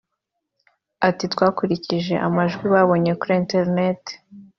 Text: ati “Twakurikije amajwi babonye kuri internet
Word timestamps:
ati 1.07 1.25
“Twakurikije 1.33 2.15
amajwi 2.27 2.65
babonye 2.73 3.11
kuri 3.19 3.33
internet 3.43 4.01